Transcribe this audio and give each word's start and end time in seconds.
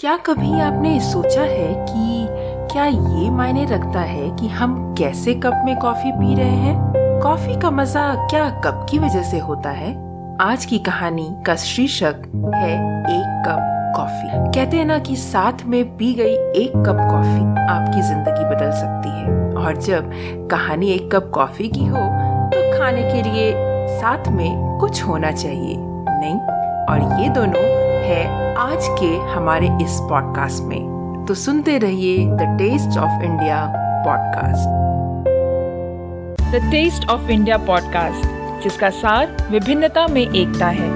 क्या 0.00 0.16
कभी 0.16 0.60
आपने 0.60 0.98
सोचा 1.00 1.42
है 1.42 1.72
कि 1.86 2.26
क्या 2.72 2.84
ये 2.86 3.30
मायने 3.30 3.64
रखता 3.64 4.00
है 4.00 4.28
कि 4.36 4.48
हम 4.48 4.94
कैसे 4.98 5.34
कप 5.34 5.62
में 5.66 5.74
कॉफ़ी 5.76 6.12
पी 6.12 6.34
रहे 6.34 6.56
हैं? 6.56 7.20
कॉफ़ी 7.22 7.58
का 7.60 7.70
मज़ा 7.70 8.02
क्या 8.26 8.48
कप 8.64 8.86
की 8.90 8.98
वजह 8.98 9.22
से 9.22 9.38
होता 9.38 9.70
है? 9.70 9.90
आज 10.40 10.64
की 10.64 10.78
कहानी 10.78 11.26
का 11.46 11.56
शीर्षक 11.56 12.22
है 12.54 12.72
एक 13.08 13.42
कप 13.46 13.92
कॉफ़ी। 13.96 14.28
कहते 14.54 14.76
हैं 14.76 14.84
ना 14.84 14.98
कि 14.98 15.16
साथ 15.16 15.64
में 15.66 15.96
पी 15.96 16.12
गई 16.14 16.34
एक 16.62 16.76
कप 16.76 17.00
कॉफ़ी 17.10 17.42
आपकी 17.64 18.02
ज़िंदगी 18.02 18.44
बदल 18.44 18.70
सकती 18.70 19.10
है। 19.10 19.64
और 19.64 19.80
जब 19.80 20.10
कहानी 20.50 20.90
एक 20.90 21.10
कप 21.14 21.30
कॉफ़ी 21.34 21.68
की 21.68 21.86
हो 21.86 22.06
तो 22.54 22.62
खाने 22.78 23.02
के 23.02 23.22
लिए 23.30 23.52
साथ 23.98 24.28
में 24.28 24.78
कुछ 24.80 25.02
होना 25.02 25.32
चाहिए, 25.32 25.76
नहीं? 25.76 26.38
और 26.86 27.20
ये 27.20 27.28
दोनों 27.28 27.77
है 28.08 28.54
आज 28.56 28.86
के 29.00 29.06
हमारे 29.32 29.66
इस 29.82 29.98
पॉडकास्ट 30.00 30.62
में। 30.62 31.24
तो 31.28 31.34
सुनते 31.34 31.78
रहिए 31.78 32.26
the 32.26 32.56
Taste 32.58 32.98
of 32.98 33.22
India 33.22 33.58
podcast 34.06 34.68
the 36.52 36.70
Taste 36.70 37.08
of 37.10 37.30
India 37.30 37.56
podcast 37.56 38.62
जिसका 38.64 38.90
सार 38.90 39.36
विभिन्नता 39.50 40.06
में 40.06 40.22
एकता 40.22 40.66
है, 40.66 40.88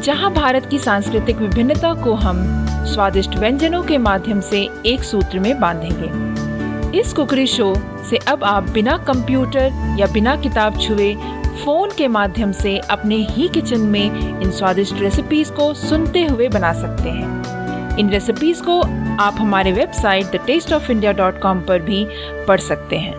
जहाँ 0.00 0.32
भारत 0.32 0.66
की 0.66 0.78
सांस्कृतिक 0.78 1.36
विभिन्नता 1.36 1.94
को 1.94 2.14
हम 2.14 2.44
स्वादिष्ट 2.86 3.36
व्यंजनों 3.36 3.82
के 3.82 3.98
माध्यम 3.98 4.40
से 4.40 4.68
एक 4.86 5.02
सूत्र 5.02 5.38
में 5.38 5.60
बांधेंगे। 5.60 6.98
इस 6.98 7.12
कुकरी 7.12 7.46
शो 7.46 7.74
से 8.10 8.16
अब 8.16 8.44
आप 8.44 8.70
बिना 8.70 8.96
कंप्यूटर 8.98 9.96
या 9.98 10.06
बिना 10.12 10.36
किताब 10.36 10.78
छुए 10.78 11.14
फ़ोन 11.52 11.90
के 11.98 12.08
माध्यम 12.08 12.52
से 12.52 12.78
अपने 12.78 13.16
ही 13.16 13.48
किचन 13.48 13.80
में 13.80 14.40
इन 14.40 14.50
स्वादिष्ट 14.50 14.94
रेसिपीज़ 14.94 15.52
को 15.52 15.74
सुनते 15.74 16.26
हुए 16.26 16.48
बना 16.48 16.72
सकते 16.72 17.08
हैं। 17.08 17.96
इन 17.96 18.10
रेसिपीज़ 18.10 18.62
को 18.62 18.80
आप 19.22 19.34
हमारे 19.38 19.72
website 19.72 20.26
the 20.26 20.36
Taste 20.36 20.72
of 20.72 20.92
India 20.92 21.12
dot 21.12 21.40
com 21.40 21.60
पर 21.60 21.78
भी 21.78 22.06
पढ़ 22.48 22.60
सकते 22.60 22.96
हैं। 22.96 23.14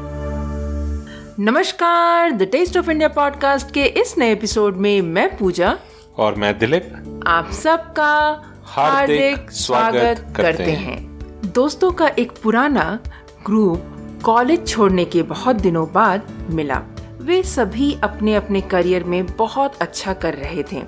नमस्कार 1.39 2.31
the 2.31 2.43
Taste 2.43 2.77
of 2.77 2.91
India 2.91 3.07
podcast 3.07 3.71
के 3.71 3.83
इस 3.83 4.17
नए 4.17 4.31
एपिसोड 4.31 4.75
में 4.75 5.01
मैं 5.01 5.37
पूजा। 5.37 5.77
और 6.17 6.35
मैं 6.35 6.59
दिलीप। 6.59 7.23
आप 7.27 7.51
सबका 7.51 8.41
हार्दिक 8.65 9.51
स्वागत 9.51 10.33
करते 10.35 10.71
हैं। 10.71 11.19
दोस्तों 11.45 11.91
का 11.91 12.07
एक 12.07 12.31
पुराना 12.43 12.99
ग्रुप 13.45 13.83
कॉलेज 14.23 14.67
छोड़ने 14.67 15.05
के 15.05 15.23
बहुत 15.23 15.55
दिनों 15.55 15.87
बाद 15.93 16.21
मिला। 16.49 16.81
वे 17.23 17.41
सभी 17.43 17.93
अपने 18.03 18.33
अपने 18.35 18.61
करियर 18.61 19.03
में 19.03 19.25
बहुत 19.27 19.75
अच्छा 19.81 20.13
कर 20.13 20.33
रहे 20.33 20.63
थे 20.71 20.81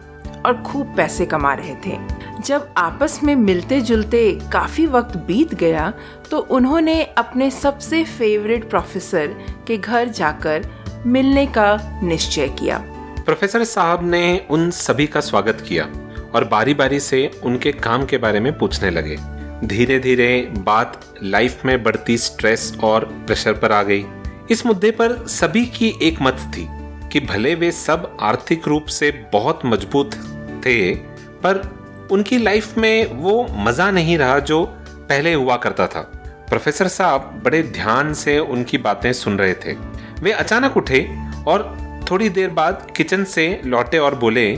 और 0.46 0.62
खूब 0.62 0.94
पैसे 0.98 1.26
कमा 1.26 1.54
रहे 1.54 1.76
थे। 1.86 1.98
जब 2.46 2.74
आपस 2.78 3.20
में 3.24 3.36
मिलते 3.36 3.80
जुलते 3.82 4.32
काफ़ी 4.54 4.86
वक्त 4.86 5.16
बीत 5.18 5.54
गया 5.54 5.92
तो 6.32 6.40
उन्होंने 6.40 7.04
अपने 7.18 7.50
सबसे 7.52 8.04
फेवरेट 8.04 8.70
प्रोफेसर 8.70 9.36
के 9.68 9.78
घर 9.78 10.10
जाकर 10.10 10.68
मिलने 11.06 11.46
का 11.48 12.02
निश्चय 12.04 12.48
किया। 12.60 12.78
प्रोफेसर 13.26 13.64
साहब 13.64 14.04
ने 14.04 14.48
उन 14.50 14.70
सभी 14.72 15.08
का 15.08 15.22
स्वागत 15.22 15.64
किया 15.68 15.86
और 16.36 16.48
बारी 16.52 16.74
बारी 16.74 17.00
से 17.00 17.30
उनके 17.44 17.72
काम 17.72 18.06
के 18.06 18.18
बारे 18.18 18.40
में 18.40 18.58
पूछने 18.58 18.90
लगे। 18.90 19.18
धीरे 19.68 20.00
धीरे 20.00 20.30
बात 20.58 21.02
लाइफ 21.24 21.66
में 21.66 21.82
बढ़ती 21.84 22.18
स्ट्रेस 22.18 22.72
और 22.84 23.06
प्रेशर 23.06 23.54
पर 23.54 23.72
आ 23.72 23.82
गई। 23.84 24.06
इस 24.52 24.66
मुद्दे 24.66 24.90
पर 24.92 25.16
सभी 25.28 25.66
की 25.68 25.88
एक 26.04 26.22
मत 26.22 26.40
थी 26.54 26.68
कि 27.10 27.20
भले 27.20 27.54
वे 27.56 27.72
सब 27.72 28.18
आर्थिक 28.22 28.68
रूप 28.68 28.86
से 28.86 29.10
बहुत 29.34 29.60
मज़बूत 29.66 30.16
थे, 30.66 30.94
पर 30.94 31.62
उनकी 32.12 32.38
लाइफ 32.38 32.78
में 32.78 33.14
वो 33.14 33.48
मज़ा 33.58 33.90
नहीं 33.92 34.18
रहा 34.18 34.40
जो 34.40 34.64
पहले 35.10 35.34
हुआ 35.34 35.56
करता 35.58 35.88
था। 35.88 36.02
प्रोफेसर 36.50 36.88
साहब 36.88 37.42
बड़े 37.46 37.62
ध्यान 37.64 38.14
से 38.14 38.38
उनकी 38.40 38.78
बातें 38.78 39.12
सुन 39.14 39.38
रहे 39.40 39.54
थे। 39.56 39.74
वे 40.22 40.32
अचानक 40.34 40.78
उठे 40.78 41.08
और 41.48 41.64
थोड़ी 42.12 42.30
देर 42.30 42.50
बाद 42.50 42.88
किचन 42.98 43.24
से 43.24 43.48
लौटे 43.66 43.98
और 43.98 44.16
बोले 44.16 44.52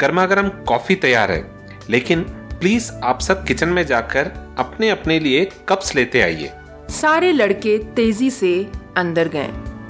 गर्मा 0.00 0.26
गर्म 0.26 0.48
कॉफ़ी 0.68 0.94
तैयार 0.96 1.30
है, 1.32 1.44
लेकिन 1.90 2.22
प्लीज़ 2.60 2.90
आप 3.04 3.20
सब 3.20 3.44
किचन 3.46 3.68
में 3.68 3.84
जाकर 3.86 4.30
अपने 4.58 4.90
अपने 4.90 5.18
लिए 5.20 5.44
कप्स 5.68 5.94
लेते 5.94 6.20
आइए। 6.20 6.52
सारे 6.90 7.32
लड़के 7.32 7.76
तेज़ी 7.96 8.30
से 8.30 8.52
अंदर 8.96 9.28
गए। 9.28 9.48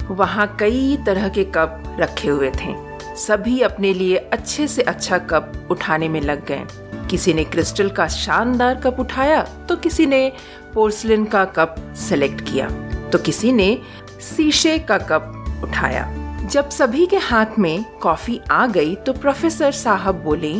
वहाँ 0.09 0.47
कई 0.59 0.97
तरह 1.05 1.27
के 1.29 1.43
कप 1.55 1.83
रखे 1.99 2.27
हुए 2.27 2.51
थे। 2.55 2.75
सभी 3.17 3.59
अपने 3.61 3.93
लिए 3.93 4.15
अच्छे 4.15 4.67
से 4.67 4.81
अच्छा 4.81 5.17
कप 5.17 5.67
उठाने 5.71 6.09
में 6.09 6.19
लग 6.21 6.45
गए। 6.45 6.65
किसी 7.09 7.33
ने 7.33 7.43
क्रिस्टल 7.43 7.89
का 7.89 8.07
शानदार 8.07 8.75
कप 8.75 8.99
उठाया 8.99 9.41
तो 9.69 9.75
किसी 9.75 10.05
ने 10.05 10.31
पोर्सलिन 10.73 11.25
का 11.25 11.43
कप 11.47 11.75
सेलेक्ट 11.99 12.41
किया 12.41 12.67
तो 13.11 13.17
किसी 13.17 13.51
ने 13.51 13.77
शीशे 14.21 14.77
का 14.79 14.97
कप 14.97 15.61
उठाया। 15.63 16.09
जब 16.43 16.69
सभी 16.69 17.05
के 17.05 17.17
हाथ 17.19 17.57
में 17.59 17.83
कॉफ़ी 17.99 18.39
आ 18.51 18.65
गई 18.67 18.95
तो 18.95 19.13
प्रोफेसर 19.13 19.71
साहब 19.71 20.23
बोले, 20.23 20.53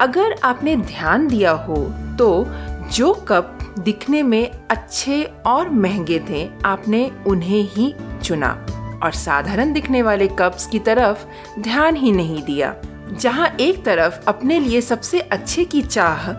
अगर 0.00 0.34
आपने 0.44 0.76
ध्यान 0.76 1.26
दिया 1.28 1.50
हो 1.50 1.76
तो 2.18 2.44
जो 2.92 3.12
कप 3.28 3.58
दिखने 3.78 4.22
में 4.22 4.50
अच्छे 4.70 5.30
और 5.46 5.70
महँगे 5.70 6.20
थे। 6.30 6.50
आपने 6.64 7.10
उन्हें 7.26 7.68
ही 7.68 7.94
चुना। 8.22 8.66
और 9.02 9.12
साधारण 9.12 9.72
दिखने 9.72 10.02
वाले 10.02 10.28
कप्स 10.28 10.66
की 10.66 10.78
तरफ़ 10.78 11.24
ध्यान 11.60 11.96
ही 11.96 12.12
नहीं 12.12 12.42
दिया, 12.42 12.74
जहाँ 13.12 13.56
एक 13.60 13.84
तरफ़ 13.84 14.20
अपने 14.28 14.60
लिए 14.60 14.80
सबसे 14.80 15.20
अच्छे 15.20 15.64
की 15.64 15.82
चाह 15.82 16.32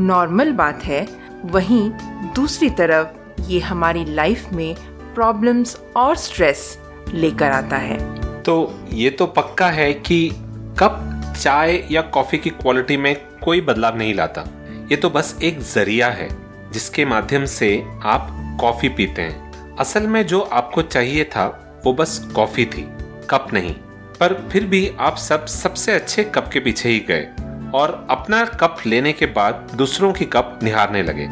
नॉर्मल 0.00 0.52
बात 0.52 0.84
है, 0.84 1.08
वहीं 1.44 1.90
दूसरी 2.34 2.70
तरफ़ 2.70 3.08
ये 3.42 3.60
हमारी 3.60 4.04
लाइफ 4.04 4.46
में 4.52 4.76
प्रॉब्लम्स 5.14 5.80
और 5.96 6.16
स्ट्रेस 6.16 6.78
लेकर 7.14 7.50
आता 7.50 7.76
है। 7.76 8.14
तो 8.42 8.80
ये 8.92 9.10
तो 9.10 9.26
पक्का 9.26 9.68
है 9.68 9.92
कि 9.94 10.30
कप, 10.78 11.22
चाय 11.40 11.84
या 11.90 12.02
कॉफ़ी 12.02 12.38
की 12.38 12.50
क्वालिटी 12.50 12.96
में 12.96 13.16
कोई 13.44 13.60
बदलाव 13.60 13.96
नहीं 13.96 14.14
लाता। 14.14 14.48
ये 14.90 14.96
तो 14.96 15.10
बस 15.10 15.38
एक 15.42 15.60
ज़रिया 15.60 16.08
है। 16.08 16.47
जिसके 16.72 17.04
माध्यम 17.04 17.44
से 17.44 17.84
आप 18.04 18.28
कॉफ़ी 18.60 18.88
पीते 18.88 19.22
हैं। 19.22 19.48
असल 19.76 20.02
में 20.02 20.26
जो 20.26 20.40
आपको 20.40 20.82
चाहिए 20.82 21.24
था, 21.24 21.80
वो 21.86 21.92
बस 21.92 22.32
कॉफ़ी 22.36 22.64
थी, 22.66 22.88
कप 23.30 23.48
नहीं। 23.52 23.74
पर 24.20 24.48
फिर 24.52 24.66
भी 24.66 24.92
आप 24.98 25.16
सब, 25.16 25.46
सबसे 25.46 25.92
अच्छे 25.92 26.24
कप 26.24 26.50
के 26.52 26.60
पीछे 26.60 26.88
ही 26.88 27.00
गए 27.00 27.22
और 27.74 28.06
अपना 28.10 28.44
कप 28.44 28.76
लेने 28.86 29.12
के 29.12 29.26
बाद 29.26 29.72
दूसरों 29.74 30.12
की 30.12 30.24
कप 30.24 30.60
निहारने 30.62 31.02
लगे। 31.02 31.24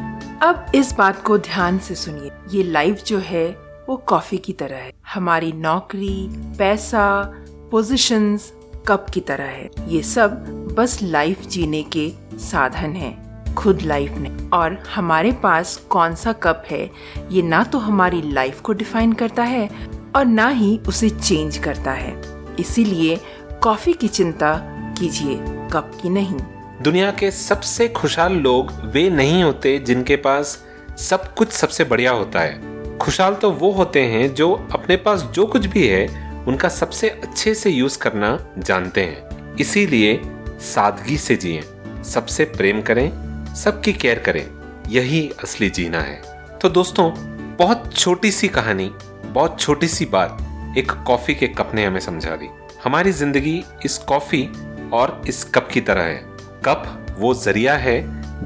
अब 0.43 0.67
इस 0.75 0.93
बात 0.93 1.23
को 1.23 1.39
ध्यान 1.39 1.79
से 1.79 1.95
सुनिए। 1.95 2.31
ये 2.51 2.63
लाइफ 2.63 3.05
जो 3.05 3.19
है, 3.19 3.57
वो 3.89 3.97
कॉफ़ी 3.97 4.39
की 4.39 4.53
तरह 4.53 4.77
है। 4.77 4.93
हमारी 5.15 5.53
नौकरी, 5.53 6.29
पैसा 6.59 7.33
पोजीशंस 7.71 8.53
कप 8.89 9.07
की 9.15 9.21
तरह 9.21 9.45
है। 9.45 9.71
ये 9.89 10.03
सब 10.03 10.31
बस 10.79 10.99
लाइफ 11.03 11.41
जीने 11.41 11.83
के 11.83 12.13
साधन 12.39 12.93
हैं। 12.93 13.26
खुद 13.59 13.83
लाइफ 13.83 14.13
ने 14.13 14.49
और 14.53 14.83
हमारे 14.95 15.33
पास 15.33 15.77
कौन 15.77 16.15
सा 16.15 16.33
कप 16.33 16.65
है, 16.71 16.91
ये 17.31 17.43
ना 17.43 17.65
तो 17.65 17.79
हमारी 17.79 18.23
लाइफ 18.33 18.61
को 18.61 18.73
डिफाइन 18.73 19.13
करता 19.13 19.43
है 19.43 19.69
और 20.17 20.25
ना 20.25 20.49
ही 20.49 20.81
उसे 20.89 21.11
चेंज 21.11 21.59
करता 21.59 21.93
है। 21.93 22.23
इसीलिए 22.61 23.21
कॉफ़ी 23.63 23.93
की 23.93 24.09
चिंता 24.09 24.55
कीजिए 24.99 25.35
कप 25.73 25.99
की 26.03 26.09
नहीं। 26.09 26.37
दुनिया 26.83 27.11
के 27.11 27.31
सबसे 27.31 27.89
खुशहाल 27.89 28.33
लोग 28.33 28.73
वे 28.85 29.11
नहीं 29.11 29.45
होते 29.45 29.79
जिनके 29.79 30.17
पास 30.17 30.65
सब 30.99 31.35
कुछ 31.35 31.53
सबसे 31.53 31.85
बढ़िया 31.85 32.11
होता 32.11 32.41
है। 32.41 32.99
खुशहाल 32.99 33.35
तो 33.35 33.51
वो 33.51 33.71
होते 33.73 34.03
हैं 34.03 34.35
जो 34.35 34.53
अपने 34.73 34.97
पास 34.97 35.23
जो 35.23 35.47
कुछ 35.47 35.67
भी 35.67 35.87
है, 35.87 36.07
उनका 36.49 36.69
सबसे 36.69 37.09
अच्छे 37.09 37.55
से 37.55 37.71
यूज़ 37.71 37.99
करना 37.99 38.47
जानते 38.59 39.01
हैं। 39.01 39.57
इसीलिए 39.57 40.21
सादगी 40.61 41.17
से 41.17 41.37
जिए। 41.37 41.63
सबसे 42.05 42.45
प्रेम 42.45 42.83
करें 42.83 43.26
सबकी 43.57 43.93
केयर 43.93 44.19
करें, 44.19 44.47
यही 44.89 45.31
असली 45.43 45.69
जीना 45.71 46.01
है। 46.01 46.21
तो 46.59 46.69
दोस्तों, 46.69 47.11
बहुत 47.57 47.93
छोटी 47.95 48.31
सी 48.31 48.49
कहानी, 48.49 48.91
बहुत 49.25 49.61
छोटी 49.61 49.89
सी 49.89 50.05
बात 50.05 50.75
एक 50.79 50.93
कॉफ़ी 51.07 51.35
के 51.35 51.49
कप 51.49 51.71
ने 51.75 51.85
हमें 51.85 52.01
समझा 52.01 52.37
दी। 52.37 52.49
हमारी 52.85 53.13
ज़िंदगी 53.13 53.65
इस 53.85 53.97
कॉफ़ी 53.99 54.43
और 54.93 55.23
इस 55.29 55.43
कप 55.45 55.69
की 55.73 55.81
तरह 55.81 56.03
है। 56.03 56.19
कप 56.65 57.17
वो 57.19 57.33
ज़रिया 57.35 57.77
है 57.77 57.97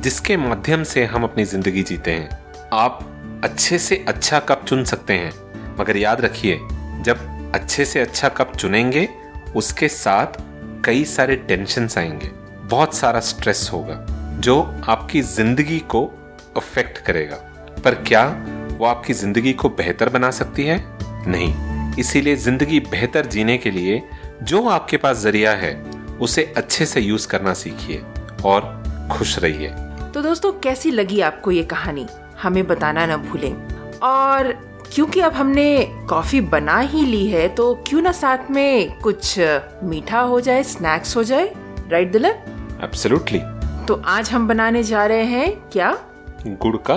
जिसके 0.00 0.36
माध्यम 0.36 0.82
से 0.84 1.04
हम 1.04 1.24
अपनी 1.24 1.44
ज़िंदगी 1.44 1.82
जीते 1.82 2.10
हैं। 2.10 2.68
आप 2.72 3.00
अच्छे 3.44 3.78
से 3.78 4.04
अच्छा 4.08 4.38
कप 4.38 4.64
चुन 4.68 4.84
सकते 4.84 5.12
हैं, 5.12 5.32
मगर 5.78 5.96
याद 5.96 6.20
रखिए, 6.20 6.58
जब 7.02 7.52
अच्छे 7.54 7.84
से 7.84 8.00
अच्छा 8.00 8.28
कप 8.28 8.56
चुनेंगे, 8.56 9.08
उसके 9.56 9.88
साथ 9.88 10.40
कई 10.84 11.04
सारे 11.04 11.36
टेंशन 11.36 11.88
आएँगे, 11.98 12.30
बहुत 12.64 12.94
सारा 12.94 13.20
स्ट्रेस 13.20 13.68
होगा। 13.72 13.94
जो 14.40 14.60
आपकी 14.88 15.20
ज़िंदगी 15.22 15.78
को 15.90 16.04
अफेक्ट 16.56 16.98
करेगा। 16.98 17.36
पर 17.84 17.94
क्या 18.02 18.24
वो 18.72 18.86
आपकी 18.86 19.12
ज़िंदगी 19.12 19.52
को 19.52 19.68
बेहतर 19.68 20.08
बना 20.08 20.30
सकती 20.30 20.64
है? 20.66 20.78
नहीं। 21.26 21.94
इसीलिए 21.98 22.36
ज़िंदगी 22.36 22.80
बेहतर 22.80 23.26
जीने 23.26 23.56
के 23.58 23.70
लिए 23.70 24.02
जो 24.42 24.62
आपके 24.68 24.96
पास 24.96 25.16
ज़रिया 25.16 25.52
है 25.52 25.74
उसे 26.20 26.44
अच्छे 26.56 26.86
से 26.86 27.00
यूज़ 27.00 27.28
करना 27.28 27.54
सीखिए 27.54 28.02
और 28.44 29.08
खुश 29.12 29.38
रहिए। 29.38 29.68
तो 30.14 30.22
दोस्तों 30.22 30.52
कैसी 30.60 30.90
लगी 30.90 31.20
आपको 31.20 31.50
ये 31.50 31.62
कहानी? 31.64 32.06
हमें 32.42 32.66
बताना 32.66 33.06
ना 33.06 33.16
भूलें। 33.16 33.52
और 34.02 34.52
क्योंकि 34.94 35.20
अब 35.20 35.32
हमने 35.32 35.84
कॉफ़ी 36.08 36.40
बना 36.40 36.78
ही 36.78 37.04
ली 37.06 37.26
है 37.26 37.48
तो 37.48 37.74
क्यों 37.88 38.02
ना 38.02 38.12
साथ 38.14 38.50
में 38.50 38.98
कुछ 38.98 39.38
मीठा 39.84 40.20
हो 40.20 40.40
जाए 40.40 40.62
स्नैक्स 40.62 41.16
हो 41.16 41.24
जाए 41.24 41.52
राइट 41.90 42.12
दिलन 42.12 42.82
एब्सोल्युटली 42.84 43.40
तो 43.90 44.02
आज 44.04 44.30
हम 44.30 44.48
बनाने 44.48 44.82
जा 44.82 45.06
रहे 45.06 45.22
हैं 45.22 45.68
क्या? 45.68 45.90
गुड़ 46.46 46.76
का 46.76 46.94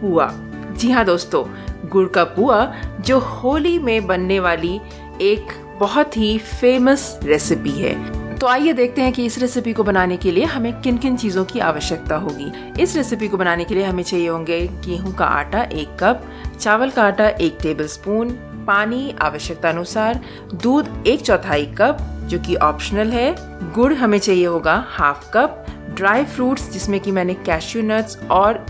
पुआ 0.00 0.28
जी 0.78 0.90
हाँ 0.90 1.04
दोस्तों 1.04 1.44
गुड़ 1.88 2.08
का 2.08 2.24
पुआ 2.24 2.64
जो 3.00 3.18
होली 3.18 3.78
में 3.78 4.06
बनने 4.06 4.40
वाली 4.40 4.80
एक 5.20 5.52
बहुत 5.80 6.16
ही 6.16 6.38
फ़ेमस 6.38 7.20
रेसिपी 7.22 7.70
है। 7.70 7.94
तो 8.38 8.46
आइए 8.46 8.72
देखते 8.72 9.02
हैं 9.02 9.12
कि 9.12 9.24
इस 9.24 9.38
रेसिपी 9.38 9.72
को 9.72 9.84
बनाने 9.84 10.16
के 10.16 10.32
लिए 10.32 10.44
हमें 10.44 10.80
किन 10.80 10.98
किन 10.98 11.16
चीज़ों 11.16 11.44
की 11.44 11.60
आवश्यकता 11.60 12.16
होगी। 12.16 12.52
इस 12.82 12.96
रेसिपी 12.96 13.28
को 13.28 13.36
बनाने 13.36 13.64
के 13.64 13.74
लिए 13.74 13.84
हमें 13.84 14.02
चाहिए 14.02 14.28
होंगे 14.28 14.60
गेहूँ 14.86 15.14
का 15.14 15.26
आटा 15.26 15.62
एक 15.62 15.96
कप 16.00 16.28
चावल 16.60 16.90
का 16.90 17.02
आटा 17.02 17.28
एक 17.28 17.58
टेबल 17.62 17.86
स्पून 17.86 18.30
पानी 18.66 19.14
आवश्यकता 19.22 19.68
अनुसार 19.68 20.20
दूध 20.54 21.04
एक 21.06 21.22
चौथाई 21.22 21.66
कप 21.66 21.98
जो 22.24 22.38
कि 22.38 22.56
ऑप्शनल 22.56 23.08
है। 23.08 23.34
गुड़ 23.72 23.92
हमें 23.94 24.18
चाहिए 24.18 24.46
होगा 24.46 24.84
हाफ़ 24.88 25.30
कप 25.30 25.58
ड्राई 25.94 26.24
फ्रूट्स, 26.24 26.70
जिसमें 26.72 26.98
कि 27.00 27.12
मैंने 27.12 27.34
कैश्यू 27.36 27.82
नट्स 27.82 28.18
और 28.30 28.64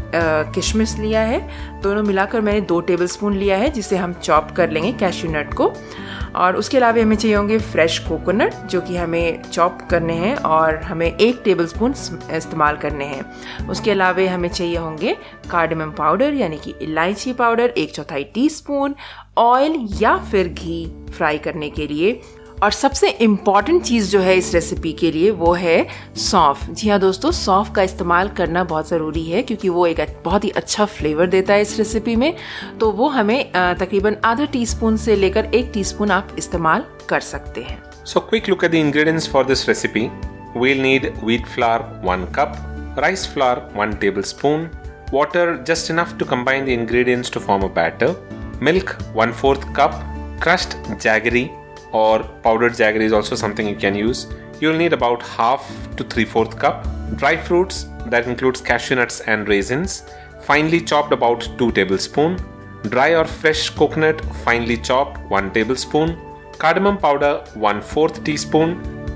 किशमिश 0.55 0.95
लिया 0.99 1.21
है। 1.23 1.41
दोनों 1.83 2.03
मिलाकर 2.03 2.41
मैंने 2.41 2.61
दो 2.63 2.81
टेबल 2.81 3.07
स्पून 3.07 3.37
लिया 3.37 3.57
है, 3.57 3.71
जिसे 3.71 3.97
हम 3.97 4.13
चॉप 4.15 4.51
कर 4.57 4.71
लेंगे 4.71 4.93
कैश्यू 4.93 5.31
नट 5.31 5.55
को। 5.55 5.73
और 6.37 6.57
उसके 6.57 6.77
अलावा 6.77 7.03
हमें 7.03 7.17
चाहिए 7.17 7.37
होंगे 7.37 7.59
फ्रेश 7.61 7.99
कोकोनट 7.99 8.55
जो 8.67 8.81
कि 8.81 8.97
हमें 8.97 9.43
चॉप 9.43 9.79
करने 9.91 10.15
हैं 10.15 10.35
और 10.37 10.77
हमें 10.83 11.07
एक 11.07 11.41
टेबल 11.45 11.67
स्पून 11.67 11.95
इस्तेमाल 12.33 12.77
करने 12.77 13.05
हैं। 13.05 13.67
उसके 13.69 13.91
अलावा 13.91 14.31
हमें 14.31 14.49
चाहिए 14.49 14.77
होंगे 14.77 15.17
कार्डमम 15.51 15.91
पाउडर 15.91 16.35
यानी 16.35 16.59
कि 16.59 16.75
इलायची 16.83 17.33
पाउडर 17.33 17.75
एक 17.77 17.95
चौथाई 17.95 18.25
टी 18.25 18.49
स्पून 18.51 18.95
ऑयल 19.39 19.77
या 20.01 20.17
फिर 20.31 20.49
घी 20.49 20.85
फ्राई 21.11 21.39
करने 21.39 21.71
के 21.71 21.87
लिए। 21.87 22.21
और 22.63 22.71
सबसे 22.71 23.09
इंपॉर्टेंट 23.11 23.83
चीज़ 23.83 24.11
जो 24.11 24.21
है 24.21 24.37
इस 24.37 24.55
रेसिपी 24.55 24.93
के 24.93 25.11
लिए 25.11 25.31
वो 25.31 25.53
है 25.53 25.87
सौंफ। 26.17 26.65
जी 26.71 26.89
हाँ 26.89 26.99
दोस्तों 27.01 27.31
सौंफ 27.31 27.73
का 27.77 27.83
इस्तेमाल 27.83 28.29
करना 28.29 28.65
बहुत 28.65 28.89
ज़रूरी 28.89 29.25
है 29.25 29.43
क्योंकि 29.43 29.69
वो 29.69 29.87
एक 29.87 30.23
बहुत 30.25 30.45
ही 30.45 30.51
अच्छा 30.51 30.85
फ्लेवर 30.85 31.27
देता 31.27 31.55
है 31.55 31.63
इस 31.63 31.79
रेसिपी 31.79 32.17
में। 32.17 32.35
तो 32.81 32.91
वो 32.91 33.09
हमें 33.09 33.53
तकरीबन 33.53 34.17
आधा 34.25 34.45
टी 34.45 34.67
से 34.67 35.17
लेकर 35.17 35.45
एक 35.45 35.71
टी 35.75 36.11
आप 36.11 36.35
इस्तेमाल 36.39 36.85
कर 37.09 37.21
सकते 37.21 37.63
हैं। 37.63 37.83
So 38.05 38.21
quick 38.21 38.49
look 38.49 38.65
at 38.65 38.71
the 38.71 38.75
ingredients 38.75 39.29
for 39.29 39.45
this 39.45 39.69
recipe 39.69 40.11
we'll 40.55 40.81
need 40.83 41.05
wheat 41.27 41.47
flour 41.47 41.85
1 42.05 42.25
cup, 42.39 42.57
rice 42.97 43.25
flour 43.27 43.61
1 43.75 43.95
tablespoon, 44.01 44.69
water 45.11 45.45
just 45.71 45.91
enough 45.95 46.13
to 46.19 46.27
combine 46.33 46.67
the 46.67 46.75
ingredients 46.75 47.31
to 47.31 47.41
form 47.41 47.65
a 47.65 47.71
batter, 47.79 48.11
milk 48.61 48.93
1 49.15 49.33
4th 49.33 49.65
cup, 49.79 49.97
crushed 50.45 50.77
jaggery 51.07 51.45
or 51.93 52.23
powdered 52.43 52.73
jaggery 52.73 53.03
is 53.03 53.13
also 53.13 53.35
something 53.35 53.67
you 53.67 53.77
can 53.77 53.95
use. 53.95 54.27
You'll 54.61 54.77
need 54.77 54.93
about 54.93 55.23
half 55.23 55.67
to 55.97 56.05
three 56.05 56.25
fourth 56.25 56.59
cup. 56.59 56.87
Dry 57.17 57.37
fruits 57.37 57.87
that 58.07 58.27
includes 58.27 58.61
cashew 58.61 58.97
nuts 58.97 59.21
and 59.21 59.49
raisins, 59.49 60.05
finely 60.41 60.81
chopped 60.81 61.13
about 61.13 61.49
2 61.59 61.73
tablespoon. 61.73 62.41
Dry 62.89 63.15
or 63.15 63.25
fresh 63.25 63.71
coconut 63.71 64.25
finely 64.45 64.77
chopped 64.77 65.21
1 65.31 65.53
tablespoon. 65.53 66.19
Cardamom 66.59 66.99
powder 66.99 67.45
one 67.55 67.81
fourth 67.81 68.23
teaspoon. 68.25 68.71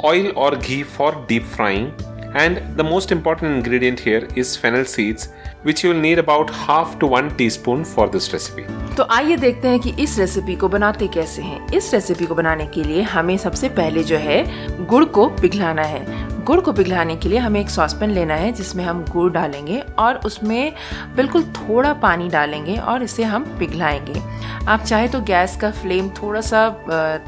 Oil 0.04 0.32
or 0.36 0.56
ghee 0.56 0.82
for 0.82 1.24
deep 1.26 1.44
frying. 1.44 1.94
And 2.34 2.76
the 2.76 2.84
most 2.84 3.12
important 3.12 3.56
ingredient 3.56 3.98
here 3.98 4.28
is 4.36 4.56
fennel 4.56 4.84
seeds 4.84 5.28
which 5.62 5.82
you 5.82 5.90
will 5.90 6.00
need 6.00 6.18
about 6.18 6.50
half 6.50 6.98
to 7.00 7.06
1 7.06 7.36
teaspoon 7.36 7.84
for 7.84 8.08
this 8.08 8.32
recipe. 8.32 8.66
तो 8.96 9.06
आइए 9.10 9.36
देखते 9.36 9.68
हैं 9.68 9.80
कि 9.80 9.90
इस 9.90 10.18
recipe 10.18 10.54
को 10.56 10.68
बनाते 10.68 11.06
कैसे 11.08 11.42
हैं। 11.42 11.66
इस 11.68 11.94
रेसिपी 11.94 12.26
को 12.26 12.34
बनाने 12.34 12.66
के 12.66 12.84
लिए 12.84 13.02
हमें 13.02 13.36
सबसे 13.36 13.68
पहले 13.68 14.04
जो 14.04 14.16
है 14.16 14.86
गुड़ 14.86 15.04
को 15.04 15.28
पिघलाना 15.28 15.82
है। 15.82 16.04
गुड़ 16.44 16.60
को 16.60 16.72
पिघलाने 16.72 17.16
के 17.16 17.28
लिए 17.28 17.38
हमें 17.38 17.60
एक 17.60 17.70
सॉसपेन 17.70 18.10
लेना 18.10 18.34
है, 18.34 18.52
जिसमें 18.52 18.84
हम 18.84 19.04
गुड़ 19.04 19.32
डालेंगे 19.32 19.78
और 19.98 20.20
उसमें 20.24 20.72
बिल्कुल 21.16 21.42
थोड़ा 21.42 21.92
पानी 21.92 22.28
डालेंगे 22.28 22.76
और 22.76 23.02
इसे 23.02 23.24
हम 23.24 23.44
पिघलाएँगे। 23.58 24.22
आप 24.66 24.80
चाहे 24.80 25.08
तो 25.08 25.20
गैस 25.20 25.56
का 25.56 25.70
फ्लेम 25.70 26.08
थोड़ा 26.08 26.40
सा 26.40 26.68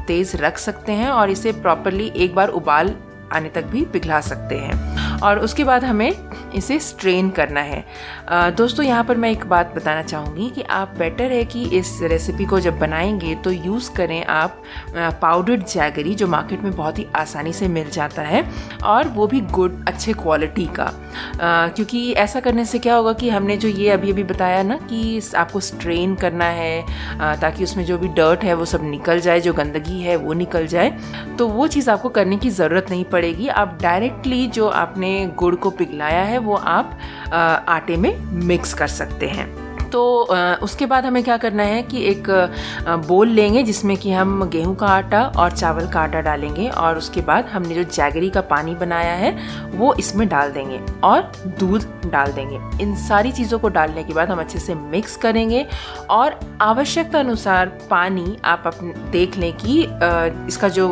तेज़ 0.07 0.37
रख 0.37 0.57
सकते 0.57 0.91
हैं 0.91 1.09
और 1.09 1.29
इसे 1.29 1.51
प्रॉपरली 1.51 2.11
एक 2.15 2.35
बार 2.35 2.47
उबाल 2.47 2.95
आने 3.33 3.49
तक 3.49 3.65
भी 3.65 3.85
पिघला 3.85 4.21
सकते 4.21 4.55
हैं। 4.55 4.88
और 5.23 5.39
उसके 5.39 5.63
बाद 5.63 5.83
हमें 5.83 6.11
इसे 6.55 6.79
स्ट्रेन 6.79 7.29
करना 7.29 7.61
है। 7.61 7.83
दोस्तों, 8.51 8.85
यहाँ 8.85 9.03
पर 9.03 9.17
मैं 9.17 9.31
एक 9.31 9.45
बात 9.45 9.73
बताना 9.75 10.01
चाहूँगी 10.01 10.49
कि 10.49 10.61
आप 10.61 10.93
बेटर 10.97 11.31
है 11.31 11.43
कि 11.45 11.63
इस 11.77 11.97
रेसिपी 12.03 12.45
को 12.45 12.59
जब 12.59 12.79
बनाएँगे 12.79 13.35
तो 13.35 13.51
यूज़ 13.51 13.91
करें 13.91 14.23
आप 14.25 14.61
पाउडर्ड 15.21 15.65
जैगरी 15.65 16.15
जो 16.15 16.27
मार्केट 16.27 16.61
में 16.61 16.75
बहुत 16.75 16.99
ही 16.99 17.05
आसानी 17.15 17.53
से 17.53 17.67
मिल 17.67 17.89
जाता 17.89 18.21
है 18.21 18.43
और 18.83 19.07
वो 19.07 19.27
भी 19.27 19.41
गुड 19.41 19.83
अच्छे 19.87 20.13
क्वालिटी 20.13 20.65
का। 20.75 20.91
क्योंकि 21.35 22.11
ऐसा 22.13 22.39
करने 22.39 22.65
से 22.65 22.79
क्या 22.79 22.95
होगा 22.95 23.13
कि 23.13 23.29
हमने 23.29 23.57
जो 23.57 23.67
ये 23.67 23.89
अभी 23.89 24.11
अभी 24.11 24.23
बताया 24.23 24.63
ना 24.63 24.77
कि 24.89 25.21
आपको 25.37 25.59
स्ट्रेन 25.59 26.15
करना 26.15 26.45
है 26.45 26.81
ताकि 27.41 27.63
उसमें 27.63 27.83
जो 27.85 27.97
भी 27.97 28.07
डर्ट 28.09 28.43
है 28.43 28.53
वो 28.53 28.65
सब 28.65 28.83
निकल 28.83 29.19
जाए, 29.19 29.39
जो 29.39 29.53
गंदगी 29.53 30.01
है 30.01 30.15
वो 30.15 30.33
निकल 30.33 30.67
जाए 30.67 30.89
तो 31.37 31.47
वो 31.47 31.67
चीज़ 31.67 31.89
आपको 31.89 32.09
करने 32.09 32.37
की 32.37 32.49
ज़रूरत 32.49 32.89
नहीं 32.89 33.05
पड़ेगी। 33.05 33.47
आप 33.47 33.77
डायरेक्टली 33.81 34.45
जो 34.49 34.67
आपने 34.67 35.25
गुड़ 35.35 35.55
को 35.55 35.69
पिघलाया 35.71 36.23
है 36.23 36.37
वो 36.39 36.55
आप 36.55 36.99
आटे 37.33 37.97
में 37.97 38.15
मिक्स 38.45 38.73
कर 38.73 38.87
सकते 38.89 39.27
हैं। 39.27 39.47
तो 39.91 40.01
उसके 40.63 40.85
बाद 40.85 41.05
हमें 41.05 41.23
क्या 41.23 41.37
करना 41.37 41.63
है 41.63 41.81
कि 41.83 42.03
एक 42.03 42.27
बोल 43.07 43.29
लेंगे 43.29 43.63
जिसमें 43.63 43.95
कि 43.97 44.11
हम 44.11 44.43
गेहूँ 44.49 44.75
का 44.75 44.87
आटा 44.87 45.23
और 45.37 45.51
चावल 45.51 45.87
का 45.87 45.99
आटा 45.99 46.21
डालेंगे 46.21 46.67
और 46.69 46.97
उसके 46.97 47.21
बाद 47.21 47.45
हमने 47.45 47.75
जो 47.75 47.83
जैगरी 47.85 48.29
का 48.29 48.41
पानी 48.41 48.75
बनाया 48.75 49.13
है, 49.13 49.31
वो 49.69 49.93
इसमें 49.93 50.27
डाल 50.29 50.51
देंगे 50.51 50.79
और 51.03 51.31
दूध 51.59 51.85
डाल 52.05 52.31
देंगे। 52.31 52.59
इन 52.83 52.95
सारी 52.97 53.31
चीज़ों 53.31 53.59
को 53.59 53.69
डालने 53.69 54.03
के 54.03 54.13
बाद 54.13 54.29
हम 54.29 54.39
अच्छे 54.39 54.59
से 54.59 54.75
मिक्स 54.75 55.15
करेंगे 55.17 55.65
और 56.09 56.39
आवश्यकता 56.61 57.19
अनुसार 57.19 57.67
पानी 57.89 58.37
आप 58.45 58.63
अपने 58.67 58.93
देख 59.11 59.37
लें 59.37 59.51
कि 59.55 59.81
इसका 60.47 60.69
जो 60.69 60.87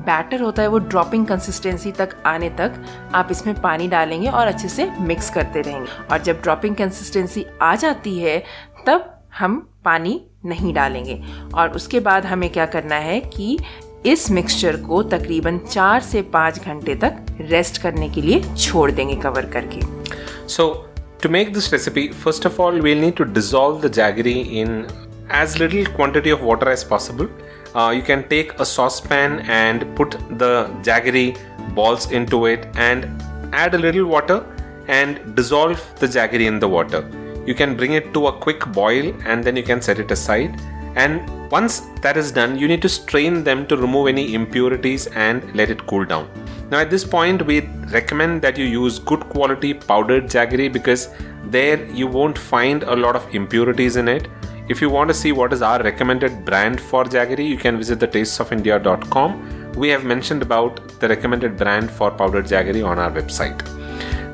बैटर 0.00 0.40
होता 0.40 0.62
है 0.62 0.68
वो 0.68 0.78
ड्रॉपिंग 0.78 1.26
कंसिस्टेंसी 1.26 1.92
तक 1.92 2.16
आने 2.26 2.48
तक 2.50 2.72
आप 3.14 3.28
इसमें 3.30 3.54
पानी 3.60 3.88
डालेंगे 3.88 4.28
और 4.28 4.46
अच्छे 4.46 4.68
से 4.68 4.90
मिक्स 5.00 5.30
करते 5.30 5.60
रहेंगे। 5.60 5.88
और 6.12 6.22
जब 6.22 6.40
ड्रॉपिंग 6.42 6.76
कंसिस्टेंसी 6.76 7.46
आ 7.62 7.74
जाती 7.74 8.18
है 8.18 8.39
तब 8.86 9.14
हम 9.38 9.68
पानी 9.84 10.20
नहीं 10.44 10.72
डालेंगे। 10.74 11.22
और 11.54 11.70
उसके 11.70 12.00
बाद 12.00 12.26
हमें 12.26 12.50
क्या 12.50 12.66
करना 12.66 12.96
है 12.96 13.20
कि 13.20 13.58
इस 14.06 14.30
मिक्सचर 14.30 14.76
को 14.76 15.02
तकरीबन 15.02 15.58
चार 15.58 16.00
से 16.00 16.22
पाँच 16.22 16.58
घंटे 16.58 16.94
तक 16.94 17.16
रेस्ट 17.40 17.82
करने 17.82 18.08
के 18.08 18.22
लिए 18.22 18.42
छोड़ 18.56 18.90
देंगे 18.90 19.16
कवर 19.16 19.46
करके। 19.46 19.80
So 20.48 20.68
to 21.22 21.28
make 21.28 21.52
this 21.54 21.72
recipe 21.72 22.08
first 22.24 22.46
of 22.46 22.60
all 22.62 22.80
we'll 22.80 23.00
need 23.00 23.16
to 23.16 23.24
dissolve 23.24 23.80
the 23.80 23.92
jaggery 23.92 24.32
in 24.60 24.86
as 25.32 25.56
little 25.56 25.86
quantity 25.86 26.30
of 26.30 26.42
water 26.42 26.70
as 26.70 26.84
possible 26.84 27.28
you 27.96 28.02
can 28.06 28.22
take 28.30 28.52
a 28.52 28.64
saucepan 29.00 29.38
and 29.50 29.84
put 29.96 30.14
the 30.32 30.82
jaggery 30.84 31.32
balls 31.74 32.12
into 32.26 32.46
it 32.48 32.64
and 32.76 33.04
add 33.54 33.74
a 33.74 33.78
little 33.78 34.02
water 34.02 34.86
and 34.90 35.16
dissolve 35.36 35.78
the 36.02 36.10
jaggery 36.10 36.46
in 36.46 36.58
the 36.58 36.64
water 36.64 37.19
you 37.46 37.54
can 37.54 37.76
bring 37.76 37.92
it 37.92 38.12
to 38.14 38.26
a 38.28 38.32
quick 38.32 38.66
boil 38.72 39.14
and 39.24 39.42
then 39.42 39.56
you 39.56 39.62
can 39.62 39.80
set 39.80 39.98
it 39.98 40.10
aside. 40.10 40.60
And 40.96 41.50
once 41.50 41.80
that 42.02 42.16
is 42.16 42.32
done, 42.32 42.58
you 42.58 42.68
need 42.68 42.82
to 42.82 42.88
strain 42.88 43.44
them 43.44 43.66
to 43.68 43.76
remove 43.76 44.08
any 44.08 44.34
impurities 44.34 45.06
and 45.08 45.54
let 45.54 45.70
it 45.70 45.86
cool 45.86 46.04
down. 46.04 46.28
Now, 46.70 46.78
at 46.78 46.90
this 46.90 47.04
point, 47.04 47.44
we 47.44 47.60
recommend 47.92 48.42
that 48.42 48.56
you 48.56 48.64
use 48.64 48.98
good 48.98 49.20
quality 49.28 49.74
powdered 49.74 50.24
jaggery 50.24 50.72
because 50.72 51.08
there 51.44 51.84
you 51.86 52.06
won't 52.06 52.38
find 52.38 52.84
a 52.84 52.94
lot 52.94 53.16
of 53.16 53.34
impurities 53.34 53.96
in 53.96 54.06
it. 54.06 54.28
If 54.68 54.80
you 54.80 54.88
want 54.88 55.08
to 55.08 55.14
see 55.14 55.32
what 55.32 55.52
is 55.52 55.62
our 55.62 55.82
recommended 55.82 56.44
brand 56.44 56.80
for 56.80 57.04
jaggery, 57.04 57.48
you 57.48 57.56
can 57.56 57.76
visit 57.76 57.98
the 57.98 58.06
tastesofindia.com. 58.06 59.72
We 59.74 59.88
have 59.88 60.04
mentioned 60.04 60.42
about 60.42 61.00
the 61.00 61.08
recommended 61.08 61.56
brand 61.56 61.90
for 61.90 62.12
powdered 62.12 62.44
jaggery 62.46 62.86
on 62.86 63.00
our 63.00 63.10
website. 63.10 63.66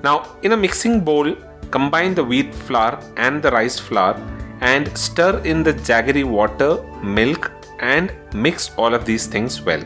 Now, 0.02 0.36
in 0.42 0.52
a 0.52 0.56
mixing 0.56 1.00
bowl, 1.00 1.34
Combine 1.70 2.14
the 2.14 2.25
wheat 2.25 2.54
flour 2.54 2.99
and 3.16 3.42
the 3.42 3.50
rice 3.50 3.78
flour 3.78 4.14
and 4.61 4.96
stir 4.96 5.38
in 5.44 5.62
the 5.62 5.73
jaggery 5.73 6.25
water, 6.25 6.82
milk, 7.02 7.52
and 7.80 8.12
mix 8.32 8.70
all 8.76 8.94
of 8.94 9.04
these 9.04 9.26
things 9.26 9.61
well. 9.61 9.82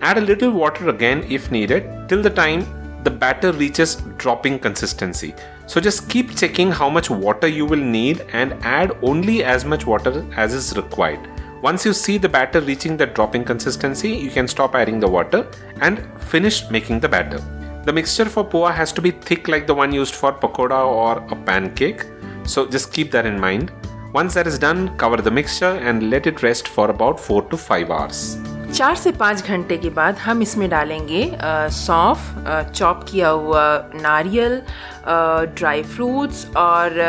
Add 0.00 0.18
a 0.18 0.22
little 0.22 0.50
water 0.50 0.88
again 0.88 1.24
if 1.28 1.50
needed 1.50 2.08
till 2.08 2.22
the 2.22 2.30
time 2.30 2.64
the 3.04 3.10
batter 3.10 3.52
reaches 3.52 3.96
dropping 4.16 4.58
consistency. 4.58 5.34
So 5.66 5.80
just 5.80 6.08
keep 6.08 6.36
checking 6.36 6.70
how 6.70 6.88
much 6.88 7.10
water 7.10 7.46
you 7.46 7.66
will 7.66 7.78
need 7.78 8.24
and 8.32 8.52
add 8.62 8.96
only 9.02 9.44
as 9.44 9.64
much 9.64 9.86
water 9.86 10.26
as 10.36 10.54
is 10.54 10.76
required. 10.76 11.20
Once 11.62 11.84
you 11.84 11.92
see 11.92 12.16
the 12.16 12.28
batter 12.28 12.60
reaching 12.60 12.96
the 12.96 13.06
dropping 13.06 13.44
consistency, 13.44 14.10
you 14.10 14.30
can 14.30 14.48
stop 14.48 14.74
adding 14.74 14.98
the 14.98 15.08
water 15.08 15.46
and 15.80 16.06
finish 16.22 16.68
making 16.70 17.00
the 17.00 17.08
batter. 17.08 17.59
The 17.85 17.93
mixture 17.93 18.25
for 18.25 18.43
poa 18.43 18.71
has 18.71 18.91
to 18.93 19.01
be 19.01 19.11
thick 19.11 19.47
like 19.47 19.67
the 19.67 19.75
one 19.75 19.91
used 19.91 20.15
for 20.15 20.33
pakoda 20.33 20.79
or 20.85 21.17
a 21.29 21.35
pancake. 21.35 22.05
So 22.45 22.65
just 22.67 22.91
keep 22.91 23.11
that 23.11 23.25
in 23.25 23.39
mind. 23.39 23.71
Once 24.13 24.33
that 24.35 24.47
is 24.47 24.57
done, 24.57 24.97
cover 24.97 25.17
the 25.17 25.31
mixture 25.31 25.71
and 25.89 26.09
let 26.09 26.25
it 26.25 26.41
rest 26.41 26.67
for 26.67 26.89
about 26.89 27.19
4 27.19 27.41
to 27.49 27.57
5 27.57 27.91
hours. 27.91 28.25
चार 28.73 28.95
से 28.95 29.11
पाँच 29.11 29.47
घंटे 29.47 29.77
के 29.77 29.89
बाद 29.97 30.17
हम 30.17 30.41
इसमें 30.41 30.69
डालेंगे 30.69 31.21
सौंफ 31.73 32.33
चॉप 32.75 33.05
किया 33.09 33.29
हुआ 33.29 33.63
नारियल 33.95 34.61
ड्राई 35.57 35.83
फ्रूट्स 35.83 36.45
और 36.57 36.99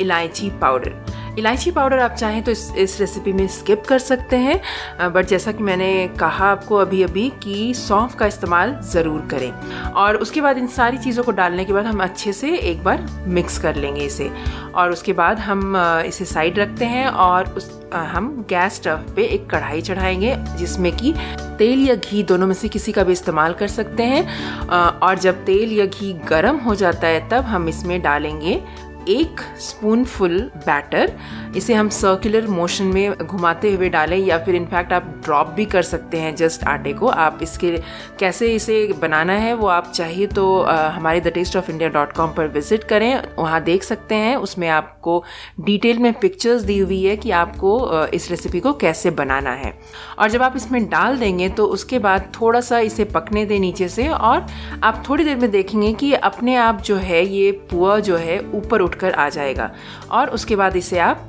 इलायची 0.00 0.50
पाउडर 0.60 0.94
इलायची 1.37 1.71
पाउडर 1.71 1.99
आप 1.99 2.11
चाहें 2.11 2.41
तो 2.43 2.51
इस 2.51 2.71
इस 2.77 2.99
रेसिपी 2.99 3.33
में 3.33 3.47
स्किप 3.47 3.83
कर 3.87 3.99
सकते 3.99 4.35
हैं। 4.35 5.11
बट 5.13 5.25
जैसा 5.25 5.51
कि 5.51 5.63
मैंने 5.63 6.07
कहा 6.19 6.45
आपको 6.45 6.75
अभी 6.75 7.01
अभी 7.03 7.29
कि 7.43 7.73
सौंफ 7.77 8.15
का 8.15 8.25
इस्तेमाल 8.25 8.73
ज़रूर 8.83 9.27
करें। 9.31 9.51
और 9.93 10.15
उसके 10.17 10.41
बाद 10.41 10.57
इन 10.57 10.67
सारी 10.67 10.97
चीज़ों 10.97 11.23
को 11.23 11.31
डालने 11.31 11.65
के 11.65 11.73
बाद 11.73 11.85
हम 11.85 12.03
अच्छे 12.03 12.33
से 12.33 12.55
एक 12.59 12.83
बार 12.83 13.05
मिक्स 13.27 13.57
कर 13.57 13.75
लेंगे 13.75 14.05
इसे। 14.05 14.31
और 14.75 14.91
उसके 14.91 15.13
बाद 15.13 15.39
हम 15.39 15.75
इसे 16.05 16.25
साइड 16.25 16.59
रखते 16.59 16.85
हैं 16.85 17.07
और 17.07 17.49
उस 17.49 17.71
हम 17.93 18.45
गैस 18.49 18.75
स्टव 18.75 19.03
पे 19.15 19.23
एक 19.25 19.49
कढ़ाई 19.49 19.81
चढ़ाएँगे, 19.81 20.35
जिसमें 20.57 20.91
कि 20.97 21.13
तेल 21.57 21.87
या 21.87 21.95
घी 21.95 22.23
दोनों 22.23 22.47
में 22.47 22.53
से 22.55 22.67
किसी 22.67 22.91
का 22.91 23.03
भी 23.03 23.11
इस्तेमाल 23.11 23.53
कर 23.53 23.67
सकते 23.67 24.03
हैं। 24.03 24.89
और 24.99 25.17
जब 25.19 25.45
तेल 25.45 25.71
या 25.73 25.85
घी 25.85 26.11
गर्म 26.29 26.57
हो 26.57 26.75
जाता 26.75 27.07
है 27.07 27.27
तब 27.29 27.43
हम 27.45 27.69
इसमें 27.69 28.01
डालेंगे 28.01 28.61
एक 29.09 29.41
स्पून 29.61 30.03
फुल 30.05 30.39
बैटर 30.57 31.11
इसे 31.57 31.73
हम 31.73 31.89
सर्कुलर 31.89 32.47
मोशन 32.47 32.85
में 32.85 33.17
घुमाते 33.17 33.71
हुए 33.73 33.89
डालें 33.89 34.17
या 34.17 34.37
फिर 34.37 34.55
इनफैक्ट 34.55 34.93
आप 34.93 35.03
ड्रॉप 35.25 35.47
भी 35.49 35.65
कर 35.65 35.81
सकते 35.81 36.17
हैं 36.17 36.35
जस्ट 36.35 36.63
आटे 36.67 36.93
को। 36.93 37.07
आप 37.07 37.39
इसके 37.41 37.71
कैसे 38.19 38.53
इसे 38.55 38.77
बनाना 39.01 39.33
है 39.35 39.53
वो 39.53 39.67
आप 39.67 39.91
चाहिए 39.95 40.27
तो 40.27 40.61
हमारे 40.61 41.21
the 41.21 41.31
Taste 41.33 41.55
of 41.57 41.71
India 41.71 41.89
dot 41.89 42.11
com 42.13 42.33
पर 42.33 42.47
विज़िट 42.47 42.83
करें। 42.83 43.21
वहाँ 43.37 43.61
देख 43.63 43.83
सकते 43.83 44.15
हैं, 44.15 44.35
उसमें 44.37 44.67
आपको 44.69 45.23
डिटेल 45.61 45.99
में 45.99 46.11
पिक्चर्स 46.19 46.61
दी 46.61 46.77
हुई 46.79 47.03
है 47.03 47.15
कि 47.17 47.31
आपको 47.33 48.05
इस 48.07 48.29
रेसिपी 48.31 48.59
को 48.59 48.73
कैसे 48.75 49.11
बनाना 49.13 49.51
है। 49.53 49.73
और 50.19 50.29
जब 50.29 50.43
आप 50.43 50.55
इसमें 50.55 50.83
डाल 50.89 51.17
देंगे 51.17 51.49
तो 51.49 51.65
उसके 51.67 51.99
बाद 51.99 52.31
थोड़ा 52.39 52.61
सा 52.61 52.79
इसे 52.81 53.03
पकने 53.07 53.45
दें 53.45 53.59
नीचे 53.59 53.87
से 53.89 54.07
और 54.09 54.45
आप 54.83 55.03
थोड़ी 55.09 55.23
देर 55.23 55.37
में 55.37 55.49
देखेंगे 55.51 55.93
कि 55.93 56.13
अपने 56.13 56.55
आप 56.57 56.81
जो 56.81 56.95
है, 56.97 57.25
ये 57.25 57.51
पुआ 57.71 57.99
जो 57.99 58.17
है, 58.17 58.39
ऊपर 58.53 58.81
उठ 58.81 58.95
कर 58.97 59.13
आ 59.13 59.29
जाएगा। 59.29 59.71
और 60.11 60.29
उसके 60.29 60.55
बाद 60.55 60.75
इसे 60.75 60.99
आप 60.99 61.27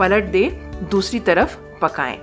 पलट 0.00 0.24
दे, 0.24 0.48
दूसरी 0.90 1.20
तरफ़ 1.20 1.56
पकाएँ। 1.82 2.18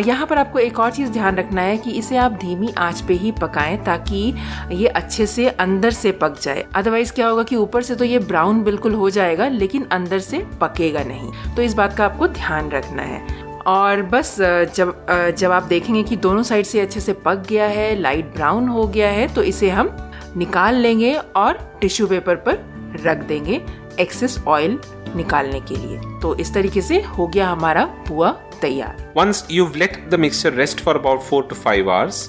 यहाँ 0.00 0.26
पर 0.26 0.38
आपको 0.38 0.58
एक 0.58 0.78
और 0.78 0.90
चीज़ 0.90 1.10
ध्यान 1.10 1.36
रखना 1.36 1.60
है 1.60 1.76
कि 1.76 1.90
इसे 1.90 2.16
आप 2.16 2.32
धीमी 2.32 2.72
आँच 2.78 3.00
पे 3.00 3.14
ही 3.14 3.30
पकाएँ 3.32 3.76
ताकि 3.84 4.34
ये 4.72 4.88
अच्छे 4.88 5.26
से 5.26 5.48
अंदर 5.48 5.90
से 5.90 6.12
पक 6.12 6.38
जाए। 6.40 6.64
अदरवाइज़ 6.74 7.12
क्या 7.12 7.28
होगा 7.28 7.42
कि 7.42 7.56
ऊपर 7.56 7.82
से 7.82 7.94
तो 7.94 8.04
ये 8.04 8.18
ब्राउन 8.18 8.62
बिल्कुल 8.64 8.94
हो 8.94 9.10
जाएगा, 9.10 9.48
लेकिन 9.48 9.86
अंदर 9.92 10.18
से 10.18 10.44
पकेगा 10.60 11.02
नहीं। 11.02 11.54
तो 11.56 11.62
इस 11.62 11.74
बात 11.74 11.96
का 11.96 12.04
आपको 12.04 12.28
ध्यान 12.28 12.70
रखना 12.70 13.02
है। 13.02 13.42
और 13.66 14.02
बस 14.04 14.36
जब 14.40 15.34
जब 15.38 15.52
आप 15.52 15.62
देखेंगे 15.62 16.02
कि 16.02 16.16
दोनों 16.16 16.42
साइड 16.42 16.66
से 16.66 16.80
अच्छे 16.80 17.00
से 17.00 17.12
पक 17.24 17.46
गया 17.48 17.66
है 17.66 17.94
लाइट 17.96 18.32
ब्राउन 18.34 18.68
हो 18.68 18.86
गया 18.86 19.08
है 19.08 19.26
तो 19.34 19.42
इसे 19.42 19.70
हम 19.70 19.96
निकाल 20.36 20.74
लेंगे 20.74 21.14
और 21.36 21.58
टिश्यू 21.80 22.06
पेपर 22.06 22.36
पर 22.38 22.58
रख 23.04 23.18
देंगे। 23.18 23.60
एक्सेस 24.00 24.38
ऑयल 24.48 24.78
निकालने 25.16 25.60
के 25.60 25.76
लिए 25.76 25.98
तो 26.22 26.34
इस 26.40 26.52
तरीके 26.54 26.82
से 26.82 27.00
हो 27.18 27.26
गया 27.26 27.48
हमारा 27.48 27.84
पुआ 28.08 28.30
तैयार 28.62 29.12
Once 29.16 29.42
you've 29.56 29.76
let 29.82 29.98
the 30.14 30.20
mixture 30.24 30.52
rest 30.60 30.82
for 30.86 30.96
about 31.00 31.22
4 31.30 31.42
to 31.50 31.58
5 31.66 31.90
hours, 31.94 32.20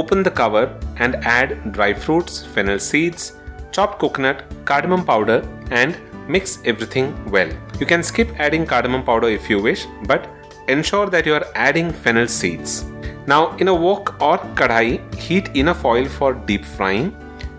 open 0.00 0.24
the 0.28 0.34
cover 0.40 0.64
and 0.98 1.16
add 1.36 1.54
dry 1.78 1.92
fruits, 2.06 2.42
fennel 2.56 2.82
seeds, 2.88 3.32
chopped 3.72 3.98
coconut, 4.04 4.42
cardamom 4.64 5.04
powder 5.12 5.38
and 5.70 5.96
mix 6.28 6.58
everything 6.64 7.14
well. 7.30 7.50
You 7.80 7.86
can 7.86 8.02
skip 8.02 8.34
adding 8.38 8.66
cardamom 8.66 9.04
powder 9.04 9.28
if 9.28 9.48
you 9.50 9.60
wish, 9.60 9.86
but 10.06 10.28
ensure 10.68 11.06
that 11.10 11.26
you 11.26 11.34
are 11.34 11.46
adding 11.54 11.92
fennel 11.92 12.26
seeds. 12.26 12.84
Now 13.26 13.56
in 13.56 13.68
a 13.68 13.74
wok 13.74 14.14
or 14.20 14.38
kadhai, 14.60 15.14
heat 15.14 15.54
enough 15.56 15.84
oil 15.84 16.06
for 16.06 16.34
deep 16.34 16.64
frying 16.64 17.14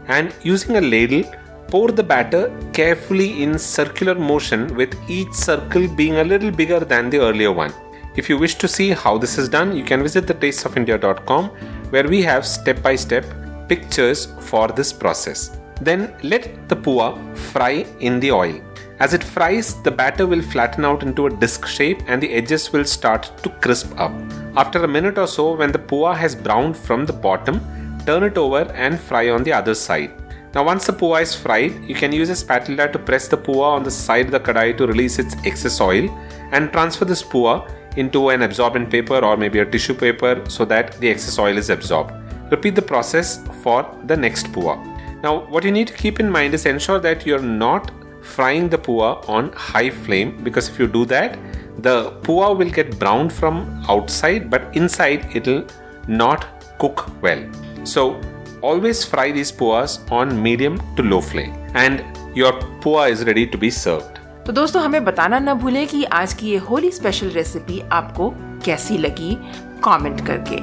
and 0.07 0.33
using 0.43 0.77
a 0.77 0.81
ladle 0.81 1.23
Pour 1.69 1.91
the 1.91 2.03
batter 2.03 2.49
carefully 2.71 3.43
in 3.43 3.59
circular 3.59 4.15
motion 4.15 4.73
with 4.75 4.95
each 5.09 5.33
circle 5.33 5.85
being 5.87 6.15
a 6.15 6.23
little 6.23 6.49
bigger 6.49 6.79
than 6.79 7.09
the 7.09 7.19
earlier 7.19 7.51
one. 7.51 7.73
If 8.15 8.29
you 8.29 8.37
wish 8.37 8.55
to 8.55 8.67
see 8.67 8.91
how 8.91 9.17
this 9.17 9.37
is 9.37 9.49
done, 9.49 9.75
you 9.75 9.83
can 9.83 10.01
visit 10.01 10.25
the 10.25 10.33
tasteofindia.com 10.33 11.49
where 11.89 12.07
we 12.07 12.21
have 12.21 12.45
step 12.45 12.81
by 12.81 12.95
step 12.95 13.25
pictures 13.67 14.27
for 14.39 14.69
this 14.69 14.93
process. 14.93 15.57
Then 15.81 16.15
let 16.23 16.69
the 16.69 16.75
pua 16.75 17.35
fry 17.35 17.85
in 17.99 18.19
the 18.21 18.31
oil. 18.31 18.61
As 18.99 19.13
it 19.13 19.23
fries, 19.23 19.79
the 19.83 19.91
batter 19.91 20.25
will 20.25 20.41
flatten 20.41 20.85
out 20.85 21.03
into 21.03 21.27
a 21.27 21.29
disc 21.29 21.67
shape 21.67 21.99
and 22.07 22.23
the 22.23 22.31
edges 22.33 22.71
will 22.71 22.85
start 22.85 23.29
to 23.43 23.49
crisp 23.61 23.91
up. 23.99 24.13
After 24.55 24.83
a 24.83 24.87
minute 24.87 25.17
or 25.17 25.27
so, 25.27 25.53
when 25.55 25.71
the 25.71 25.79
pua 25.79 26.15
has 26.17 26.33
browned 26.33 26.77
from 26.77 27.05
the 27.05 27.13
bottom, 27.13 27.59
turn 28.05 28.23
it 28.23 28.37
over 28.37 28.71
and 28.71 28.99
fry 28.99 29.29
on 29.29 29.43
the 29.43 29.53
other 29.53 29.75
side. 29.75 30.11
Now 30.57 30.63
once 30.63 30.87
the 30.87 30.93
pua 30.93 31.21
is 31.21 31.35
fried, 31.35 31.87
you 31.87 31.93
can 31.93 32.11
use 32.11 32.31
a 32.31 32.35
spatula 32.35 32.91
to 32.91 32.97
press 32.97 33.27
the 33.27 33.37
pua 33.37 33.65
on 33.77 33.83
the 33.83 33.91
side 33.91 34.25
of 34.25 34.31
the 34.31 34.39
kadai 34.39 34.75
to 34.77 34.87
release 34.87 35.19
its 35.19 35.35
excess 35.45 35.79
oil 35.79 36.09
and 36.51 36.71
transfer 36.71 37.05
this 37.05 37.21
pua 37.21 37.69
into 37.95 38.29
an 38.29 38.41
absorbent 38.41 38.89
paper 38.89 39.19
or 39.23 39.37
maybe 39.37 39.59
a 39.59 39.65
tissue 39.73 39.93
paper 39.93 40.43
so 40.49 40.65
that 40.65 40.93
the 40.93 41.07
excess 41.07 41.37
oil 41.37 41.59
is 41.59 41.69
absorbed. 41.69 42.11
Repeat 42.49 42.73
the 42.73 42.81
process 42.81 43.47
for 43.61 43.85
the 44.05 44.17
next 44.17 44.47
pua. 44.47 44.75
Now 45.21 45.45
what 45.45 45.63
you 45.63 45.71
need 45.71 45.89
to 45.89 45.93
keep 45.93 46.19
in 46.19 46.27
mind 46.27 46.55
is 46.55 46.65
ensure 46.65 46.99
that 47.01 47.23
you're 47.23 47.47
not 47.65 47.91
frying 48.23 48.67
the 48.67 48.79
pua 48.79 49.29
on 49.29 49.51
high 49.51 49.91
flame 49.91 50.43
because 50.43 50.69
if 50.69 50.79
you 50.79 50.87
do 50.87 51.05
that, 51.05 51.37
the 51.83 52.13
pua 52.23 52.57
will 52.57 52.71
get 52.71 52.97
browned 52.97 53.31
from 53.31 53.61
outside 53.87 54.49
but 54.49 54.75
inside 54.75 55.29
it'll 55.35 55.67
not 56.07 56.47
cook 56.79 57.07
well. 57.21 57.45
So 57.83 58.19
always 58.65 59.05
fry 59.11 59.31
these 59.31 59.51
puas 59.61 59.97
on 60.11 60.31
medium 60.45 60.77
to 60.95 61.05
low 61.09 61.21
flame 61.21 61.53
and 61.75 61.99
your 62.37 62.53
pua 62.85 63.09
is 63.13 63.25
ready 63.25 63.45
to 63.53 63.59
be 63.59 63.69
served. 63.69 64.17
तो 64.45 64.51
दोस्तों 64.51 64.83
हमें 64.83 65.05
बताना 65.05 65.39
न 65.39 65.53
भूले 65.53 65.85
कि 65.85 66.03
आज 66.03 66.33
की 66.33 66.49
ये 66.49 66.57
होली 66.57 66.91
स्पेशल 66.91 67.29
रेसिपी 67.29 67.83
आपको 67.91 68.33
कैसी 68.37 68.97
लगी? 68.97 69.37
कमेंट 69.83 70.27
करके। 70.27 70.55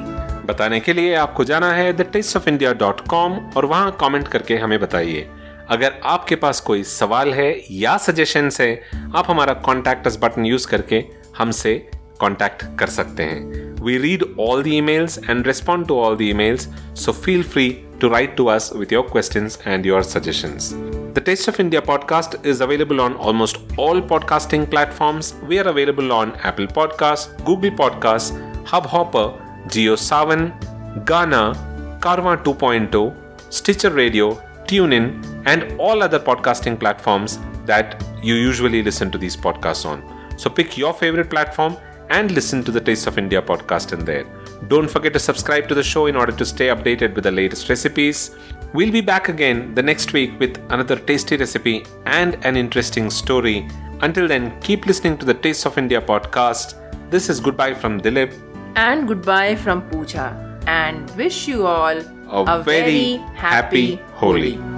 बताने 0.46 0.80
के 0.80 0.92
लिए 0.92 1.14
आपको 1.14 1.44
जाना 1.44 1.72
है 1.72 1.92
the 1.92 2.00
Taste 2.00 2.36
of 2.36 2.48
India 2.48 2.72
dot 2.72 3.00
com 3.00 3.32
और 3.56 3.66
वहाँ 3.66 3.96
कमेंट 4.00 4.28
करके 4.28 4.56
हमें 4.56 4.80
बताइए। 4.80 5.30
अगर 5.68 6.00
आपके 6.04 6.36
पास 6.36 6.60
कोई 6.60 6.82
सवाल 6.82 7.34
है 7.34 7.62
या 7.70 7.96
सजेशन 7.96 8.50
है 8.60 8.82
आप 9.16 9.30
हमारा 9.30 9.54
कॉन्टैक्ट 9.54 10.20
बटन 10.20 10.46
यूज़ 10.46 10.68
करके 10.68 11.04
हमसे 11.38 11.90
कॉन्टैक्ट 12.20 12.64
कर 12.78 12.86
सकते 12.86 13.22
हैं। 13.22 13.73
We 13.84 13.98
read 13.98 14.22
all 14.38 14.62
the 14.62 14.72
emails 14.80 15.22
and 15.28 15.46
respond 15.46 15.88
to 15.88 15.98
all 15.98 16.16
the 16.16 16.32
emails, 16.32 16.68
so 16.94 17.12
feel 17.12 17.42
free 17.42 17.84
to 18.00 18.08
write 18.08 18.34
to 18.38 18.48
us 18.48 18.72
with 18.72 18.90
your 18.90 19.02
questions 19.02 19.58
and 19.66 19.84
your 19.84 20.02
suggestions. 20.02 20.70
The 21.12 21.20
Taste 21.20 21.48
of 21.48 21.60
India 21.60 21.82
podcast 21.82 22.46
is 22.46 22.62
available 22.62 23.02
on 23.02 23.14
almost 23.16 23.58
all 23.76 24.00
podcasting 24.00 24.70
platforms. 24.70 25.34
We 25.42 25.58
are 25.58 25.68
available 25.68 26.12
on 26.12 26.34
Apple 26.36 26.66
Podcasts, 26.66 27.28
Google 27.44 27.72
Podcasts, 27.72 28.32
Hubhopper, 28.64 29.38
JioSavan, 29.68 31.04
Ghana, 31.04 31.98
Karma 32.00 32.38
2.0, 32.38 33.52
Stitcher 33.52 33.90
Radio, 33.90 34.36
TuneIn, 34.64 35.42
and 35.44 35.78
all 35.78 36.02
other 36.02 36.18
podcasting 36.18 36.80
platforms 36.80 37.38
that 37.66 38.02
you 38.22 38.34
usually 38.34 38.82
listen 38.82 39.10
to 39.10 39.18
these 39.18 39.36
podcasts 39.36 39.84
on. 39.84 40.02
So 40.38 40.48
pick 40.48 40.78
your 40.78 40.94
favorite 40.94 41.28
platform 41.28 41.76
and 42.16 42.30
listen 42.30 42.62
to 42.62 42.71
the 42.71 42.80
Taste 42.88 43.09
of 43.09 43.18
India 43.18 43.40
podcast 43.42 43.92
in 43.92 44.04
there. 44.04 44.25
Don't 44.68 44.88
forget 44.88 45.12
to 45.14 45.18
subscribe 45.18 45.66
to 45.68 45.75
the 45.75 45.83
show 45.83 46.06
in 46.06 46.14
order 46.14 46.35
to 46.40 46.47
stay 46.47 46.68
updated 46.75 47.14
with 47.14 47.25
the 47.25 47.33
latest 47.33 47.68
recipes. 47.68 48.37
We'll 48.73 48.92
be 48.92 49.00
back 49.00 49.28
again 49.28 49.75
the 49.75 49.83
next 49.83 50.12
week 50.12 50.38
with 50.38 50.59
another 50.71 50.97
tasty 50.97 51.37
recipe 51.37 51.85
and 52.06 52.38
an 52.44 52.56
interesting 52.56 53.11
story. 53.11 53.68
Until 54.00 54.28
then, 54.28 54.61
keep 54.61 54.87
listening 54.87 55.18
to 55.18 55.26
the 55.26 55.35
Taste 55.35 55.66
of 55.66 55.76
India 55.76 56.00
podcast. 56.00 56.78
This 57.11 57.28
is 57.28 57.40
goodbye 57.40 57.75
from 57.75 58.00
Dilip. 58.00 58.33
And 58.76 59.09
goodbye 59.09 59.56
from 59.56 59.83
Pooja. 59.90 60.28
And 60.68 61.11
wish 61.16 61.49
you 61.49 61.66
all 61.66 61.99
a, 61.99 62.59
a 62.59 62.62
very, 62.62 62.83
very 62.83 63.16
happy, 63.35 63.97
happy 63.97 64.02
Holi. 64.14 64.54
Holi. 64.54 64.73